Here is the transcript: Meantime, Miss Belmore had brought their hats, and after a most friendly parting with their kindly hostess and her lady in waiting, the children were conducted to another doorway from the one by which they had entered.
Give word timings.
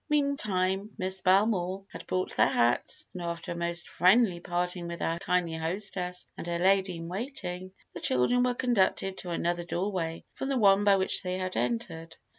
Meantime, 0.09 0.89
Miss 0.97 1.21
Belmore 1.21 1.85
had 1.91 2.07
brought 2.07 2.35
their 2.35 2.47
hats, 2.47 3.05
and 3.13 3.21
after 3.21 3.51
a 3.51 3.55
most 3.55 3.87
friendly 3.87 4.39
parting 4.39 4.87
with 4.87 4.97
their 4.97 5.19
kindly 5.19 5.53
hostess 5.53 6.25
and 6.35 6.47
her 6.47 6.57
lady 6.57 6.95
in 6.95 7.07
waiting, 7.07 7.71
the 7.93 7.99
children 7.99 8.41
were 8.41 8.55
conducted 8.55 9.15
to 9.19 9.29
another 9.29 9.63
doorway 9.63 10.23
from 10.33 10.49
the 10.49 10.57
one 10.57 10.83
by 10.83 10.95
which 10.95 11.21
they 11.21 11.37
had 11.37 11.55
entered. 11.55 12.17